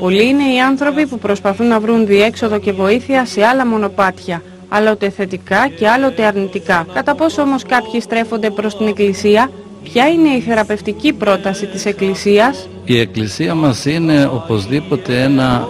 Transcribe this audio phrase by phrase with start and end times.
[0.00, 5.10] Πολλοί είναι οι άνθρωποι που προσπαθούν να βρουν διέξοδο και βοήθεια σε άλλα μονοπάτια, άλλοτε
[5.10, 6.86] θετικά και άλλοτε αρνητικά.
[6.94, 9.50] Κατά πόσο όμως κάποιοι στρέφονται προς την Εκκλησία,
[9.82, 15.68] ποια είναι η θεραπευτική πρόταση της Εκκλησίας; Η Εκκλησία μας είναι οπωσδήποτε ένα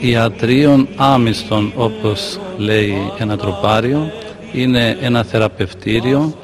[0.00, 4.12] ιατρίων άμυστον όπως λέει ένα τροπάριο,
[4.52, 6.34] είναι ένα θεραπευτήριο,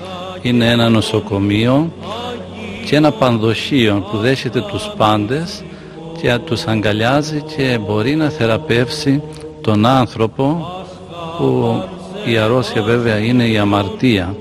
[0.43, 1.93] είναι ένα νοσοκομείο
[2.85, 5.63] και ένα πανδοχείο που δέχεται τους πάντες
[6.21, 9.23] και τους αγκαλιάζει και μπορεί να θεραπεύσει
[9.61, 10.67] τον άνθρωπο
[11.39, 11.83] που
[12.25, 14.37] η αρρώστια βέβαια είναι η αμαρτία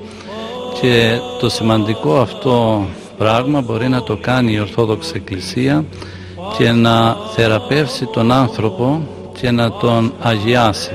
[0.81, 2.85] και το σημαντικό αυτό
[3.17, 5.85] πράγμα μπορεί να το κάνει η Ορθόδοξη Εκκλησία
[6.57, 9.07] και να θεραπεύσει τον άνθρωπο
[9.41, 10.91] και να τον αγιάσει.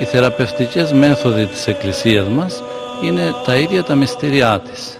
[0.00, 2.62] Οι θεραπευτικές μέθοδοι της Εκκλησίας μας
[3.04, 4.98] είναι τα ίδια τα μυστήριά της.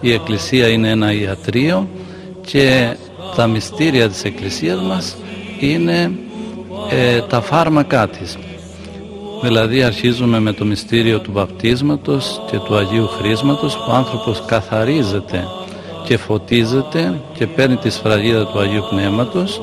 [0.00, 1.88] Η Εκκλησία είναι ένα ιατρείο
[2.46, 2.96] και
[3.36, 5.16] τα μυστήρια της Εκκλησίας μας
[5.60, 6.10] είναι
[6.90, 8.38] ε, τα φάρμακά της.
[9.42, 15.44] Δηλαδή αρχίζουμε με το μυστήριο του βαπτίσματος και του Αγίου Χρήσματος που ο άνθρωπος καθαρίζεται
[16.04, 19.60] και φωτίζεται και παίρνει τη σφραγίδα του Αγίου Πνεύματος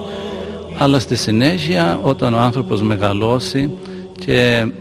[0.78, 3.72] αλλά στη συνέχεια όταν ο άνθρωπος μεγαλώσει
[4.26, 4.72] και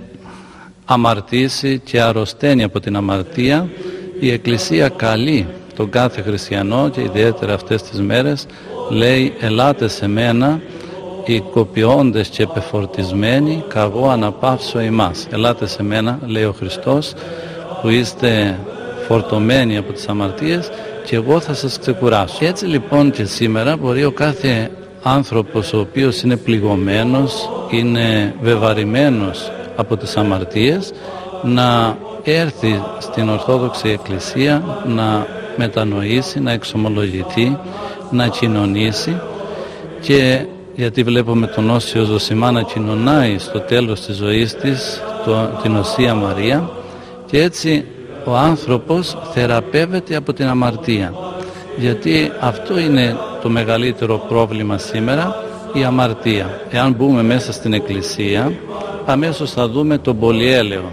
[0.85, 3.69] αμαρτήσει και αρρωσταίνει από την αμαρτία
[4.21, 8.47] η Εκκλησία καλεί τον κάθε χριστιανό και ιδιαίτερα αυτές τις μέρες
[8.89, 10.61] λέει ελάτε σε μένα
[11.25, 17.13] οι κοπιώντες και επεφορτισμένοι καγώ αναπαύσω εμάς ελάτε σε μένα λέει ο Χριστός
[17.83, 18.59] που είστε
[19.07, 20.71] φορτωμένοι από τις αμαρτίες
[21.05, 22.37] και εγώ θα σας ξεκουράσω.
[22.39, 24.71] Και έτσι λοιπόν και σήμερα μπορεί ο κάθε
[25.03, 30.93] άνθρωπος ο οποίος είναι πληγωμένος, είναι βεβαρημένος από τις αμαρτίες
[31.43, 37.59] να έρθει στην Ορθόδοξη Εκκλησία να μετανοήσει, να εξομολογηθεί,
[38.11, 39.21] να κοινωνήσει
[40.01, 45.77] και γιατί βλέπουμε τον Όσιο Ζωσιμά να κοινωνάει στο τέλος της ζωής της το, την
[45.77, 46.71] Οσία Μαρία.
[47.27, 47.85] Και έτσι
[48.25, 51.15] ο άνθρωπος θεραπεύεται από την αμαρτία.
[51.77, 55.37] Γιατί αυτό είναι το μεγαλύτερο πρόβλημα σήμερα
[55.73, 56.61] η αμαρτία.
[56.71, 58.53] Εάν μπούμε μέσα στην εκκλησία
[59.07, 60.85] αμέσως θα δούμε τον πολυέλαιο.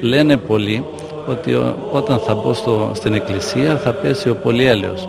[0.00, 0.84] Λένε πολλοί
[1.26, 1.54] ότι
[1.92, 5.08] όταν θα μπω στο, στην εκκλησία θα πέσει ο πολυέλαιος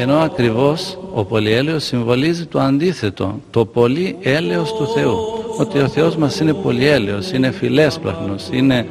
[0.00, 5.16] ενώ ακριβώς ο πολυέλαιος συμβολίζει το αντίθετο το πολύ έλεος του Θεού.
[5.58, 8.86] Ότι ο Θεός μας είναι πολυέλαιος, είναι φιλέσπλαχνος, είναι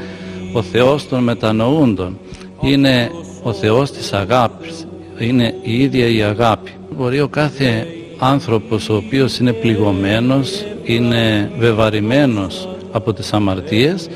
[0.53, 2.17] ο Θεός των μετανοούντων
[2.61, 3.11] είναι
[3.43, 4.87] ο Θεός της αγάπης
[5.19, 6.71] είναι η ίδια η αγάπη.
[6.97, 7.87] Μπορεί ο κάθε
[8.17, 14.09] άνθρωπος ο οποίος είναι πληγωμένος είναι βεβαρημένος από τις αμαρτίες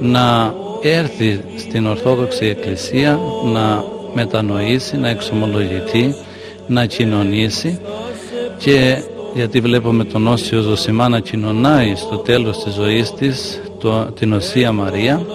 [0.00, 3.84] να έρθει στην Ορθόδοξη Εκκλησία να
[4.14, 6.14] μετανοήσει, να εξομολογηθεί
[6.68, 7.80] να κοινωνήσει
[8.58, 9.02] και
[9.34, 14.72] γιατί βλέπουμε τον Όσιο Ζωσιμά να κοινωνάει στο τέλος της ζωής της το, την Οσία
[14.72, 15.26] Μαρία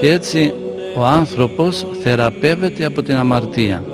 [0.00, 0.52] και έτσι
[0.96, 3.84] ο άνθρωπος θεραπεύεται από την αμαρτία.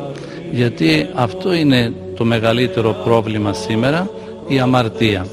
[0.53, 4.11] Γιατί αυτό είναι το μεγαλύτερο πρόβλημα σήμερα
[4.47, 5.27] η αμαρτία.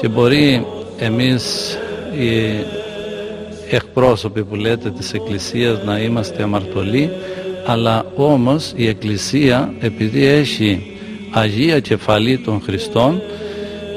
[0.00, 0.66] Και μπορεί
[0.98, 1.76] εμείς
[2.18, 2.64] οι
[3.70, 7.10] εκπρόσωποι που λέτε της Εκκλησίας να είμαστε αμαρτωλοί
[7.70, 10.96] αλλά όμως η Εκκλησία επειδή έχει
[11.30, 13.20] Αγία Κεφαλή των Χριστών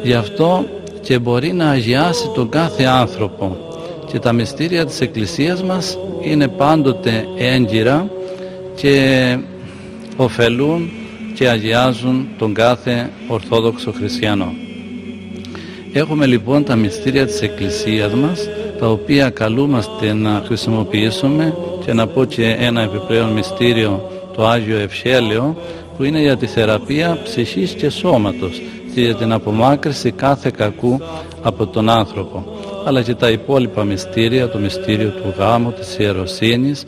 [0.04, 0.66] γι' αυτό
[1.02, 3.58] και μπορεί να αγιάσει τον κάθε άνθρωπο
[4.12, 8.10] και τα μυστήρια της Εκκλησίας μας είναι πάντοτε έγκυρα
[8.76, 9.38] και
[10.16, 10.90] ωφελούν
[11.36, 14.54] και αγιάζουν τον κάθε Ορθόδοξο Χριστιανό.
[15.94, 18.48] Έχουμε λοιπόν τα μυστήρια της Εκκλησίας μας
[18.80, 25.58] τα οποία καλούμαστε να χρησιμοποιήσουμε και να πω και ένα επιπλέον μυστήριο το Άγιο Ευσέλαιο
[25.98, 28.62] που είναι για τη θεραπεία ψυχής και σώματος
[28.94, 31.00] και για την απομάκρυση κάθε κακού
[31.42, 32.46] από τον άνθρωπο
[32.86, 36.84] αλλά και τα υπόλοιπα μυστήρια, το μυστήριο του γάμου, της ιεροσύνης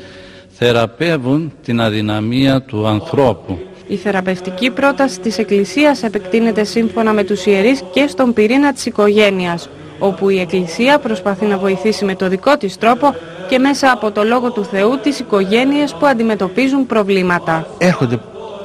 [0.47, 3.57] θεραπεύουν την αδυναμία του ανθρώπου.
[3.87, 9.69] Η θεραπευτική πρόταση της Εκκλησίας επεκτείνεται σύμφωνα με τους ιερείς και στον πυρήνα της οικογένειας
[9.99, 13.15] όπου η Εκκλησία προσπαθεί να βοηθήσει με το δικό της τρόπο
[13.49, 17.67] και μέσα από το Λόγο του Θεού τις οικογένειες που αντιμετωπίζουν προβλήματα.
[17.77, 18.19] Έρχονται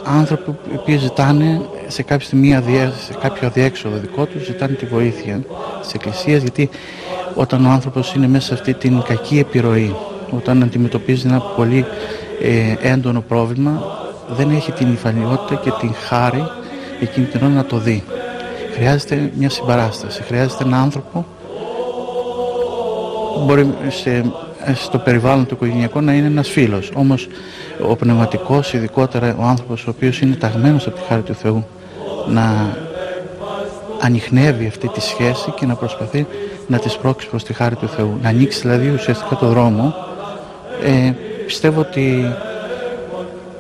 [0.05, 2.63] άνθρωποι που ζητάνε σε κάποια στιγμή
[3.07, 5.41] σε κάποιο αδιέξοδο δικό τους ζητάνε τη βοήθεια
[5.81, 6.71] της Εκκλησίας γιατί
[7.35, 9.95] όταν ο άνθρωπος είναι μέσα σε αυτή την κακή επιρροή
[10.31, 11.85] όταν αντιμετωπίζει ένα πολύ
[12.43, 13.99] ε, έντονο πρόβλημα
[14.37, 16.45] δεν έχει την υφανιότητα και την χάρη
[17.01, 18.05] εκείνη την ώρα να το δει
[18.75, 21.27] χρειάζεται μια συμπαράσταση χρειάζεται ένα άνθρωπο
[23.45, 24.33] μπορεί σε,
[24.75, 27.29] στο περιβάλλον του οικογενειακού να είναι ένας φίλος όμως
[27.89, 31.67] ο πνευματικός ειδικότερα ο άνθρωπος ο οποίος είναι ταγμένος από τη χάρη του Θεού
[32.29, 32.77] να
[34.01, 36.27] ανοιχνεύει αυτή τη σχέση και να προσπαθεί
[36.67, 38.19] να της σπρώξει προς τη χάρη του Θεού.
[38.23, 39.95] Να ανοίξει δηλαδή ουσιαστικά το δρόμο.
[40.83, 41.13] Ε,
[41.47, 42.35] πιστεύω ότι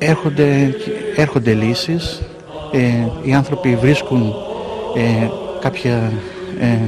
[0.00, 0.74] έρχονται,
[1.16, 2.22] έρχονται λύσεις,
[2.72, 2.78] ε,
[3.22, 4.34] οι άνθρωποι βρίσκουν
[4.96, 5.28] ε,
[5.60, 6.12] κάποια,
[6.60, 6.78] ε,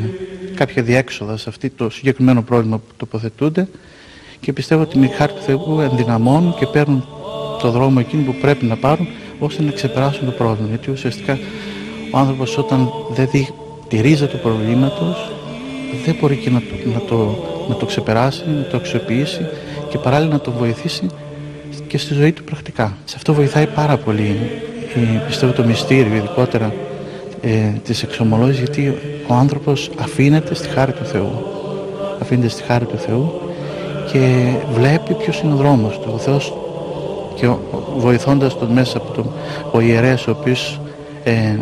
[0.55, 3.69] κάποια διέξοδα σε αυτό το συγκεκριμένο πρόβλημα που τοποθετούνται
[4.41, 7.07] και πιστεύω ότι με χάρη του Θεού ενδυναμώνουν και παίρνουν
[7.61, 10.69] το δρόμο εκείνο που πρέπει να πάρουν ώστε να ξεπεράσουν το πρόβλημα.
[10.69, 11.39] Γιατί ουσιαστικά
[12.11, 13.49] ο άνθρωπος όταν δεν δει
[13.89, 15.33] τη ρίζα του προβλήματος
[16.05, 19.47] δεν μπορεί και να το, να το, να το ξεπεράσει, να το αξιοποιήσει
[19.89, 21.07] και παράλληλα να τον βοηθήσει
[21.87, 22.97] και στη ζωή του πρακτικά.
[23.05, 24.37] Σε αυτό βοηθάει πάρα πολύ
[24.95, 26.73] ε, πιστεύω το μυστήριο ειδικότερα
[27.41, 28.95] ε, της εξομολόγησης γιατί
[29.27, 31.33] ο άνθρωπος αφήνεται στη χάρη του Θεού.
[32.21, 33.33] Αφήνεται στη χάρη του Θεού
[34.13, 36.11] και βλέπει ποιος είναι ο δρόμος του.
[36.15, 36.53] Ο Θεός
[37.35, 37.49] και
[37.97, 39.33] βοηθώντας τον μέσα από τον
[39.73, 40.81] ο ιερέας ο οποίος
[41.25, 41.57] ε,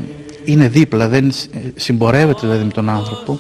[0.45, 1.33] είναι δίπλα, δεν
[1.75, 3.39] συμπορεύεται δηλαδή με τον άνθρωπο,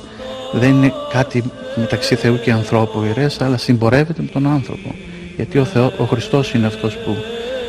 [0.52, 1.44] δεν είναι κάτι
[1.76, 4.94] μεταξύ Θεού και ανθρώπου ο ιερέας, αλλά συμπορεύεται με τον άνθρωπο.
[5.40, 7.16] Γιατί ο, Θεό, ο Χριστός είναι αυτός που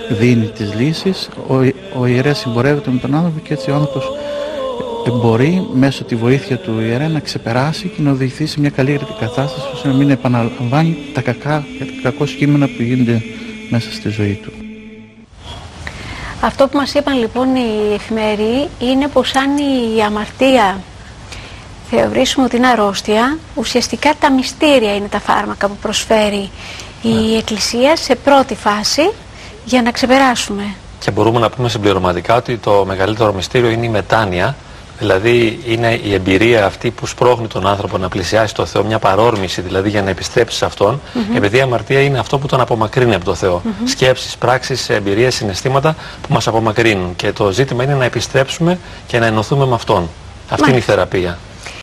[0.10, 1.56] δίνει τις λύσεις, ο,
[2.00, 4.12] ο ιερέας συμπορεύεται με τον άνθρωπο και έτσι ο άνθρωπος
[5.10, 9.68] μπορεί μέσω τη βοήθεια του ιερέα να ξεπεράσει και να οδηγηθεί σε μια καλύτερη κατάσταση
[9.74, 13.22] ώστε να μην επαναλαμβάνει τα κακά και τα κακό κείμενα που γίνονται
[13.70, 14.52] μέσα στη ζωή του.
[16.42, 20.82] Αυτό που μας είπαν λοιπόν οι εφημεροί είναι πως αν η αμαρτία
[21.96, 26.50] θεωρήσουμε ότι είναι αρρώστια, ουσιαστικά τα μυστήρια είναι τα φάρμακα που προσφέρει
[27.02, 27.38] η ναι.
[27.38, 29.12] Εκκλησία σε πρώτη φάση
[29.66, 30.64] για να ξεπεράσουμε.
[31.00, 34.56] Και μπορούμε να πούμε συμπληρωματικά ότι το μεγαλύτερο μυστήριο είναι η μετάνοια,
[35.00, 39.62] δηλαδή είναι η εμπειρία αυτή που σπρώχνει τον άνθρωπο να πλησιάσει το Θεό, μια παρόρμηση
[39.62, 41.02] δηλαδή για να επιστρέψει σε Αυτόν,
[41.36, 43.62] επειδή η αμαρτία είναι αυτό που τον απομακρύνει από το Θεό.
[43.66, 43.84] Mm -hmm.
[43.86, 49.26] Σκέψεις, πράξεις, εμπειρίες, συναισθήματα που μας απομακρύνουν και το ζήτημα είναι να επιστρέψουμε και να
[49.26, 50.10] ενωθούμε με Αυτόν.
[50.50, 51.38] Αυτή είναι η θεραπεία.